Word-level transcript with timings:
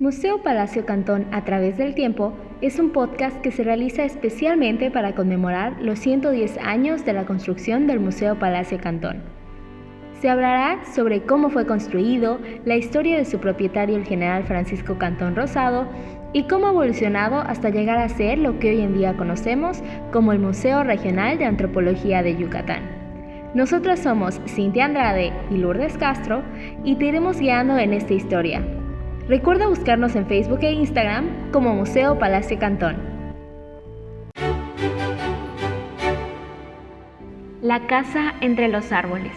Museo 0.00 0.42
Palacio 0.42 0.84
Cantón 0.84 1.24
a 1.30 1.44
través 1.44 1.78
del 1.78 1.94
tiempo 1.94 2.32
es 2.60 2.80
un 2.80 2.90
podcast 2.90 3.40
que 3.42 3.52
se 3.52 3.62
realiza 3.62 4.02
especialmente 4.02 4.90
para 4.90 5.14
conmemorar 5.14 5.80
los 5.80 6.00
110 6.00 6.58
años 6.58 7.04
de 7.04 7.12
la 7.12 7.26
construcción 7.26 7.86
del 7.86 8.00
Museo 8.00 8.36
Palacio 8.36 8.80
Cantón. 8.80 9.22
Se 10.20 10.28
hablará 10.28 10.84
sobre 10.84 11.22
cómo 11.22 11.48
fue 11.48 11.64
construido, 11.64 12.40
la 12.64 12.74
historia 12.74 13.16
de 13.16 13.24
su 13.24 13.38
propietario 13.38 13.96
el 13.96 14.04
general 14.04 14.42
Francisco 14.42 14.98
Cantón 14.98 15.36
Rosado 15.36 15.86
y 16.32 16.48
cómo 16.48 16.66
ha 16.66 16.70
evolucionado 16.70 17.36
hasta 17.36 17.70
llegar 17.70 17.98
a 17.98 18.08
ser 18.08 18.38
lo 18.38 18.58
que 18.58 18.70
hoy 18.70 18.80
en 18.80 18.94
día 18.94 19.16
conocemos 19.16 19.80
como 20.12 20.32
el 20.32 20.40
Museo 20.40 20.82
Regional 20.82 21.38
de 21.38 21.44
Antropología 21.44 22.24
de 22.24 22.36
Yucatán. 22.36 22.82
Nosotras 23.54 24.00
somos 24.00 24.40
Cintia 24.48 24.86
Andrade 24.86 25.32
y 25.52 25.58
Lourdes 25.58 25.96
Castro 25.98 26.42
y 26.82 26.96
te 26.96 27.04
iremos 27.04 27.38
guiando 27.38 27.78
en 27.78 27.92
esta 27.92 28.14
historia 28.14 28.60
Recuerda 29.26 29.68
buscarnos 29.68 30.14
en 30.16 30.26
Facebook 30.26 30.58
e 30.60 30.72
Instagram 30.72 31.50
como 31.50 31.72
Museo 31.72 32.18
Palacio 32.18 32.58
Cantón. 32.58 32.96
La 37.62 37.86
casa 37.86 38.34
entre 38.42 38.68
los 38.68 38.92
árboles. 38.92 39.32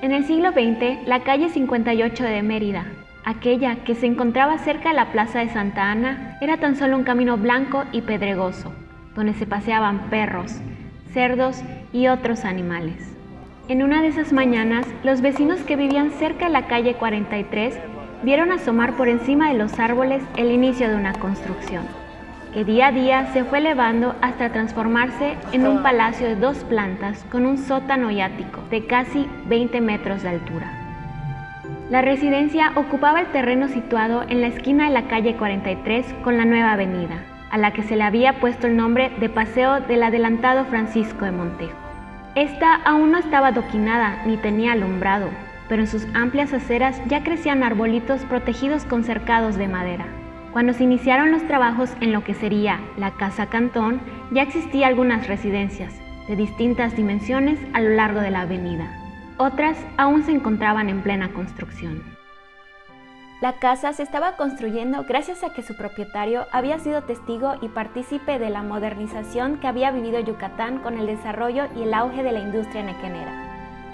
En 0.00 0.12
el 0.12 0.24
siglo 0.24 0.52
XX, 0.52 1.06
la 1.06 1.20
calle 1.24 1.50
58 1.50 2.24
de 2.24 2.42
Mérida, 2.42 2.86
aquella 3.26 3.84
que 3.84 3.94
se 3.94 4.06
encontraba 4.06 4.56
cerca 4.56 4.88
de 4.88 4.94
la 4.94 5.12
Plaza 5.12 5.40
de 5.40 5.50
Santa 5.50 5.90
Ana, 5.90 6.38
era 6.40 6.56
tan 6.56 6.74
solo 6.74 6.96
un 6.96 7.04
camino 7.04 7.36
blanco 7.36 7.84
y 7.92 8.00
pedregoso, 8.00 8.72
donde 9.14 9.34
se 9.34 9.44
paseaban 9.44 10.08
perros, 10.08 10.54
cerdos 11.12 11.60
y 11.92 12.06
otros 12.06 12.46
animales. 12.46 13.14
En 13.68 13.82
una 13.82 14.00
de 14.00 14.08
esas 14.08 14.32
mañanas, 14.32 14.86
los 15.04 15.20
vecinos 15.20 15.60
que 15.64 15.76
vivían 15.76 16.12
cerca 16.12 16.46
de 16.46 16.52
la 16.52 16.66
calle 16.66 16.94
43 16.94 17.78
vieron 18.22 18.52
asomar 18.52 18.94
por 18.96 19.08
encima 19.08 19.48
de 19.48 19.58
los 19.58 19.78
árboles 19.78 20.22
el 20.36 20.50
inicio 20.50 20.88
de 20.88 20.96
una 20.96 21.12
construcción, 21.14 21.84
que 22.52 22.64
día 22.64 22.88
a 22.88 22.92
día 22.92 23.26
se 23.32 23.44
fue 23.44 23.58
elevando 23.58 24.14
hasta 24.22 24.50
transformarse 24.50 25.36
en 25.52 25.66
un 25.66 25.82
palacio 25.82 26.26
de 26.26 26.36
dos 26.36 26.58
plantas 26.64 27.24
con 27.30 27.46
un 27.46 27.58
sótano 27.58 28.10
y 28.10 28.20
ático 28.20 28.62
de 28.70 28.86
casi 28.86 29.28
20 29.46 29.80
metros 29.80 30.22
de 30.22 30.30
altura. 30.30 30.72
La 31.90 32.02
residencia 32.02 32.72
ocupaba 32.74 33.20
el 33.20 33.26
terreno 33.28 33.68
situado 33.68 34.24
en 34.28 34.40
la 34.40 34.48
esquina 34.48 34.86
de 34.86 34.90
la 34.90 35.06
calle 35.06 35.36
43 35.36 36.14
con 36.24 36.36
la 36.36 36.44
nueva 36.44 36.72
avenida, 36.72 37.22
a 37.50 37.58
la 37.58 37.72
que 37.72 37.84
se 37.84 37.94
le 37.94 38.02
había 38.02 38.40
puesto 38.40 38.66
el 38.66 38.76
nombre 38.76 39.10
de 39.20 39.28
Paseo 39.28 39.80
del 39.80 40.02
Adelantado 40.02 40.64
Francisco 40.64 41.24
de 41.24 41.30
Montejo. 41.30 41.76
Esta 42.34 42.74
aún 42.74 43.12
no 43.12 43.18
estaba 43.18 43.48
adoquinada 43.48 44.24
ni 44.26 44.36
tenía 44.36 44.72
alumbrado, 44.72 45.28
pero 45.68 45.82
en 45.82 45.88
sus 45.88 46.06
amplias 46.14 46.52
aceras 46.52 47.00
ya 47.06 47.22
crecían 47.22 47.62
arbolitos 47.62 48.22
protegidos 48.22 48.84
con 48.84 49.04
cercados 49.04 49.56
de 49.56 49.68
madera. 49.68 50.06
Cuando 50.52 50.72
se 50.72 50.84
iniciaron 50.84 51.32
los 51.32 51.46
trabajos 51.46 51.90
en 52.00 52.12
lo 52.12 52.24
que 52.24 52.34
sería 52.34 52.80
la 52.96 53.12
Casa 53.12 53.46
Cantón, 53.46 54.00
ya 54.30 54.42
existían 54.42 54.88
algunas 54.88 55.26
residencias 55.26 55.94
de 56.28 56.36
distintas 56.36 56.96
dimensiones 56.96 57.58
a 57.72 57.80
lo 57.80 57.90
largo 57.90 58.20
de 58.20 58.30
la 58.30 58.42
avenida. 58.42 58.90
Otras 59.38 59.76
aún 59.98 60.24
se 60.24 60.32
encontraban 60.32 60.88
en 60.88 61.02
plena 61.02 61.32
construcción. 61.32 62.02
La 63.42 63.58
casa 63.58 63.92
se 63.92 64.02
estaba 64.02 64.36
construyendo 64.36 65.04
gracias 65.04 65.44
a 65.44 65.52
que 65.52 65.62
su 65.62 65.76
propietario 65.76 66.46
había 66.52 66.78
sido 66.78 67.02
testigo 67.02 67.56
y 67.60 67.68
partícipe 67.68 68.38
de 68.38 68.48
la 68.48 68.62
modernización 68.62 69.58
que 69.58 69.68
había 69.68 69.90
vivido 69.90 70.20
Yucatán 70.20 70.78
con 70.78 70.96
el 70.96 71.06
desarrollo 71.06 71.66
y 71.76 71.82
el 71.82 71.92
auge 71.92 72.22
de 72.22 72.32
la 72.32 72.40
industria 72.40 72.82
nequenera 72.82 73.45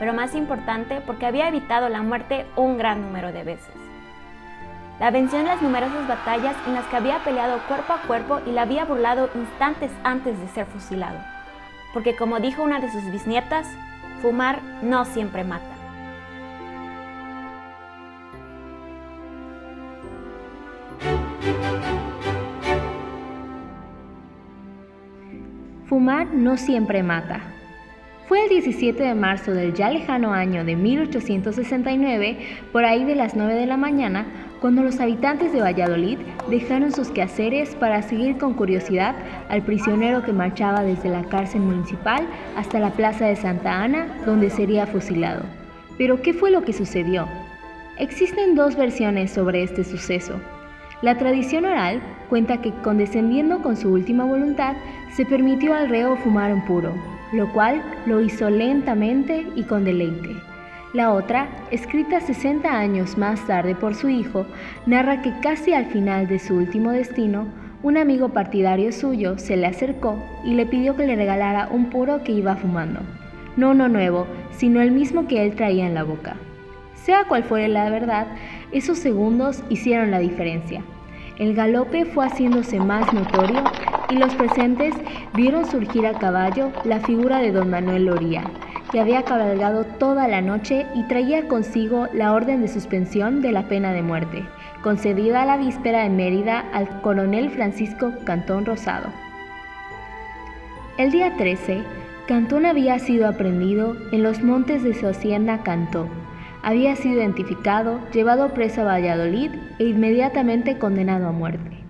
pero 0.03 0.15
más 0.15 0.35
importante 0.35 1.01
porque 1.07 1.27
había 1.27 1.47
evitado 1.47 1.89
la 1.89 2.03
muerte 2.03 2.45
un 2.57 2.77
gran 2.77 3.03
número 3.03 3.31
de 3.31 3.45
veces. 3.45 3.73
La 4.99 5.13
venció 5.13 5.39
en 5.39 5.47
las 5.47 5.63
numerosas 5.63 6.09
batallas 6.09 6.57
en 6.67 6.75
las 6.75 6.85
que 6.87 6.97
había 6.97 7.23
peleado 7.23 7.61
cuerpo 7.69 7.93
a 7.93 8.03
cuerpo 8.09 8.41
y 8.45 8.51
la 8.51 8.63
había 8.63 8.85
burlado 8.85 9.31
instantes 9.37 9.93
antes 10.03 10.37
de 10.41 10.49
ser 10.49 10.67
fusilado. 10.67 11.21
Porque 11.95 12.17
como 12.17 12.41
dijo 12.41 12.65
una 12.65 12.81
de 12.81 12.91
sus 12.91 13.13
bisnietas, 13.13 13.69
fumar 14.23 14.61
no 14.83 15.05
siempre 15.05 15.45
mata. 15.45 15.63
Fumar 25.87 26.27
no 26.27 26.57
siempre 26.57 27.05
mata. 27.05 27.62
Fue 28.29 28.45
el 28.45 28.49
17 28.51 29.03
de 29.03 29.15
marzo 29.15 29.53
del 29.53 29.75
ya 29.75 29.91
lejano 29.91 30.33
año 30.33 30.65
de 30.65 30.77
1869, 30.77 32.39
por 32.71 32.85
ahí 32.85 33.05
de 33.05 33.17
las 33.17 33.35
9 33.35 33.55
de 33.55 33.67
la 33.67 33.77
mañana, 33.77 34.27
cuando 34.61 34.85
los 34.85 35.01
habitantes 35.01 35.53
de 35.53 35.61
Valladolid 35.61 36.19
dejaron 36.49 36.93
sus 36.93 37.09
quehaceres 37.11 37.75
para 37.75 38.01
seguir 38.01 38.39
con 38.39 38.55
curiosidad 38.55 39.17
al 39.49 39.63
prisionero 39.63 40.23
que 40.23 40.33
marchaba 40.33 40.85
desde 40.85 41.09
la 41.09 41.25
cárcel 41.25 41.63
municipal 41.63 42.25
hasta 42.57 42.79
la 42.79 42.91
plaza 42.91 43.27
de 43.27 43.35
Santa 43.35 43.83
Ana, 43.83 44.07
donde 44.25 44.51
sería 44.51 44.87
fusilado. 44.87 45.43
Pero, 45.99 46.23
¿qué 46.23 46.33
fue 46.33 46.53
lo 46.53 46.63
que 46.63 46.73
sucedió? 46.73 47.27
Existen 47.99 48.55
dos 48.55 48.77
versiones 48.77 49.33
sobre 49.33 49.65
este 49.65 49.83
suceso. 49.83 50.41
La 51.03 51.19
tradición 51.19 51.65
oral 51.65 52.01
cuenta 52.29 52.63
que, 52.63 52.71
condescendiendo 52.83 53.63
con 53.63 53.77
su 53.77 53.93
última 53.93 54.25
voluntad, 54.25 54.77
se 55.11 55.27
permitió 55.27 55.75
al 55.75 55.89
reo 55.89 56.17
fumar 56.17 56.55
un 56.55 56.65
puro, 56.65 56.95
lo 57.33 57.53
cual 57.53 57.83
lo 58.07 58.21
hizo 58.21 58.51
lentamente 58.51 59.47
y 59.57 59.65
con 59.65 59.85
deleite. 59.85 60.37
La 60.93 61.13
otra, 61.13 61.49
escrita 61.71 62.21
60 62.21 62.71
años 62.71 63.17
más 63.17 63.47
tarde 63.47 63.75
por 63.75 63.95
su 63.95 64.11
hijo, 64.11 64.45
narra 64.85 65.23
que 65.23 65.33
casi 65.41 65.73
al 65.73 65.87
final 65.87 66.29
de 66.29 66.39
su 66.39 66.55
último 66.55 66.93
destino, 66.93 67.47
un 67.83 67.97
amigo 67.97 68.29
partidario 68.29 68.93
suyo 68.93 69.39
se 69.39 69.57
le 69.57 69.67
acercó 69.67 70.23
y 70.45 70.53
le 70.53 70.67
pidió 70.67 70.95
que 70.95 71.07
le 71.07 71.17
regalara 71.17 71.69
un 71.71 71.87
puro 71.87 72.23
que 72.23 72.33
iba 72.33 72.57
fumando. 72.57 73.01
No 73.57 73.71
uno 73.71 73.89
nuevo, 73.89 74.27
sino 74.51 74.83
el 74.83 74.93
mismo 74.93 75.27
que 75.27 75.45
él 75.45 75.55
traía 75.57 75.87
en 75.87 75.95
la 75.95 76.05
boca. 76.05 76.37
Sea 76.95 77.25
cual 77.25 77.43
fuera 77.43 77.69
la 77.69 77.91
verdad, 77.91 78.27
esos 78.71 78.99
segundos 78.99 79.65
hicieron 79.71 80.11
la 80.11 80.19
diferencia. 80.19 80.85
El 81.39 81.55
galope 81.55 82.05
fue 82.05 82.27
haciéndose 82.27 82.79
más 82.79 83.13
notorio 83.13 83.65
y 84.11 84.17
los 84.17 84.35
presentes 84.35 84.95
vieron 85.35 85.67
surgir 85.67 86.07
a 86.07 86.19
caballo 86.19 86.71
la 86.85 87.01
figura 87.01 87.39
de 87.39 87.53
don 87.53 87.71
Manuel 87.71 88.07
Loría, 88.07 88.45
que 88.91 89.01
había 89.01 89.23
cabalgado 89.23 89.85
toda 89.85 90.29
la 90.29 90.41
noche 90.41 90.87
y 90.95 91.05
traía 91.05 91.49
consigo 91.49 92.09
la 92.13 92.33
orden 92.33 92.61
de 92.61 92.69
suspensión 92.69 93.41
de 93.41 93.53
la 93.53 93.69
pena 93.69 93.93
de 93.93 94.03
muerte, 94.03 94.45
concedida 94.83 95.43
a 95.43 95.47
la 95.47 95.57
víspera 95.57 96.05
en 96.05 96.17
Mérida 96.17 96.65
al 96.73 97.01
coronel 97.01 97.51
Francisco 97.51 98.13
Cantón 98.25 98.67
Rosado. 98.67 99.09
El 100.99 101.11
día 101.11 101.37
13, 101.37 101.83
Cantón 102.27 102.67
había 102.67 102.99
sido 102.99 103.27
aprendido 103.27 103.97
en 104.13 104.23
los 104.23 104.43
montes 104.43 104.83
de 104.83 104.95
su 104.95 105.07
hacienda 105.07 105.63
Cantó. 105.63 106.07
Había 106.63 106.95
sido 106.97 107.15
identificado, 107.15 107.99
llevado 108.13 108.55
preso 108.55 108.83
a 108.83 108.85
Valladolid 108.85 109.51
e 109.79 109.85
inmediatamente 109.85 110.79
condenado 110.79 111.29
a 111.29 111.33
muerte. 111.33 111.82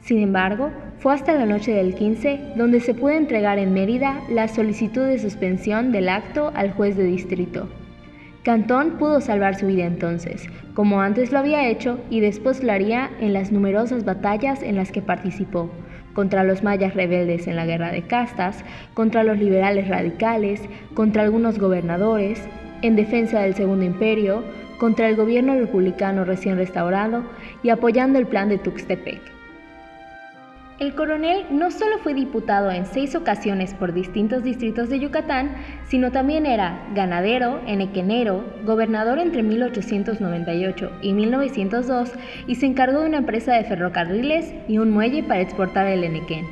Sin 0.00 0.18
embargo, 0.18 0.70
fue 0.98 1.14
hasta 1.14 1.34
la 1.34 1.46
noche 1.46 1.72
del 1.72 1.94
15 1.94 2.54
donde 2.56 2.80
se 2.80 2.94
pudo 2.94 3.12
entregar 3.12 3.58
en 3.58 3.72
Mérida 3.72 4.22
la 4.28 4.48
solicitud 4.48 5.06
de 5.06 5.18
suspensión 5.18 5.92
del 5.92 6.08
acto 6.08 6.52
al 6.54 6.72
juez 6.72 6.96
de 6.96 7.04
distrito. 7.04 7.68
Cantón 8.42 8.92
pudo 8.92 9.20
salvar 9.20 9.54
su 9.56 9.66
vida 9.66 9.84
entonces, 9.84 10.48
como 10.72 11.02
antes 11.02 11.30
lo 11.30 11.38
había 11.38 11.68
hecho 11.68 12.00
y 12.08 12.20
después 12.20 12.62
lo 12.62 12.72
haría 12.72 13.10
en 13.20 13.34
las 13.34 13.52
numerosas 13.52 14.04
batallas 14.06 14.62
en 14.62 14.76
las 14.76 14.90
que 14.90 15.02
participó, 15.02 15.70
contra 16.14 16.42
los 16.42 16.62
mayas 16.62 16.94
rebeldes 16.94 17.46
en 17.46 17.56
la 17.56 17.66
guerra 17.66 17.92
de 17.92 18.02
castas, 18.02 18.64
contra 18.94 19.24
los 19.24 19.38
liberales 19.38 19.88
radicales, 19.88 20.62
contra 20.94 21.22
algunos 21.22 21.58
gobernadores, 21.58 22.42
en 22.80 22.96
defensa 22.96 23.40
del 23.40 23.54
Segundo 23.54 23.84
Imperio, 23.84 24.42
contra 24.78 25.08
el 25.10 25.16
gobierno 25.16 25.54
republicano 25.54 26.24
recién 26.24 26.56
restaurado 26.56 27.22
y 27.62 27.68
apoyando 27.68 28.18
el 28.18 28.26
plan 28.26 28.48
de 28.48 28.56
Tuxtepec. 28.56 29.39
El 30.80 30.94
coronel 30.94 31.44
no 31.50 31.70
solo 31.70 31.98
fue 31.98 32.14
diputado 32.14 32.70
en 32.70 32.86
seis 32.86 33.14
ocasiones 33.14 33.74
por 33.74 33.92
distintos 33.92 34.42
distritos 34.42 34.88
de 34.88 34.98
Yucatán, 34.98 35.54
sino 35.86 36.10
también 36.10 36.46
era 36.46 36.88
ganadero, 36.94 37.60
enequenero, 37.66 38.46
gobernador 38.64 39.18
entre 39.18 39.42
1898 39.42 40.90
y 41.02 41.12
1902 41.12 42.12
y 42.46 42.54
se 42.54 42.64
encargó 42.64 43.00
de 43.00 43.08
una 43.08 43.18
empresa 43.18 43.52
de 43.52 43.64
ferrocarriles 43.64 44.54
y 44.68 44.78
un 44.78 44.90
muelle 44.90 45.22
para 45.22 45.42
exportar 45.42 45.86
el 45.86 46.02
enequén. 46.02 46.46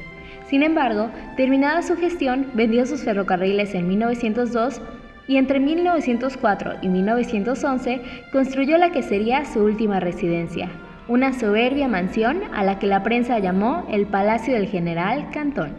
Sin 0.47 0.63
embargo, 0.63 1.09
terminada 1.39 1.81
su 1.81 1.97
gestión, 1.97 2.51
vendió 2.53 2.85
sus 2.85 3.05
ferrocarriles 3.05 3.75
en 3.75 3.89
1902 3.89 4.83
y 5.27 5.39
entre 5.39 5.59
1904 5.59 6.75
y 6.83 6.89
1911 6.91 8.03
construyó 8.31 8.77
la 8.77 8.93
que 8.93 9.03
sería 9.03 9.47
su 9.47 9.61
última 9.61 10.01
residencia, 10.01 10.69
una 11.09 11.33
soberbia 11.33 11.89
mansión 11.89 12.43
a 12.55 12.63
la 12.63 12.79
que 12.79 12.87
la 12.87 13.03
prensa 13.03 13.39
llamó 13.39 13.87
el 13.91 14.07
Palacio 14.07 14.53
del 14.53 14.69
General 14.69 15.31
Cantón. 15.31 15.75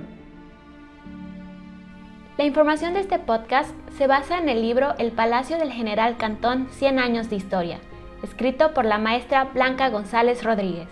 La 2.37 2.45
información 2.45 2.93
de 2.95 3.01
este 3.01 3.19
podcast 3.19 3.71
se 3.97 4.07
basa 4.07 4.39
en 4.39 4.49
el 4.49 4.61
libro 4.61 4.95
El 4.97 5.11
Palacio 5.11 5.57
del 5.57 5.71
General 5.71 6.17
Cantón, 6.17 6.67
100 6.71 6.97
años 6.97 7.29
de 7.29 7.35
historia, 7.35 7.79
escrito 8.23 8.73
por 8.73 8.85
la 8.85 8.97
maestra 8.97 9.43
Blanca 9.45 9.89
González 9.89 10.43
Rodríguez. 10.43 10.87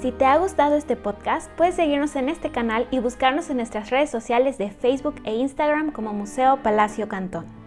Si 0.00 0.12
te 0.12 0.26
ha 0.26 0.36
gustado 0.36 0.76
este 0.76 0.94
podcast, 0.94 1.50
puedes 1.52 1.74
seguirnos 1.74 2.14
en 2.14 2.28
este 2.28 2.50
canal 2.50 2.86
y 2.92 3.00
buscarnos 3.00 3.50
en 3.50 3.56
nuestras 3.56 3.90
redes 3.90 4.10
sociales 4.10 4.58
de 4.58 4.70
Facebook 4.70 5.16
e 5.24 5.34
Instagram 5.34 5.90
como 5.90 6.12
Museo 6.12 6.62
Palacio 6.62 7.08
Cantón. 7.08 7.61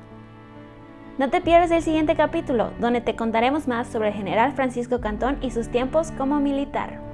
No 1.18 1.30
te 1.30 1.40
pierdas 1.40 1.72
el 1.72 1.82
siguiente 1.82 2.14
capítulo, 2.16 2.72
donde 2.78 3.00
te 3.00 3.16
contaremos 3.16 3.70
más 3.70 3.88
sobre 3.88 4.10
el 4.10 4.14
general 4.14 4.52
Francisco 4.52 5.00
Cantón 5.00 5.38
y 5.42 5.52
sus 5.52 5.70
tiempos 5.70 6.12
como 6.12 6.42
militar. 6.42 7.05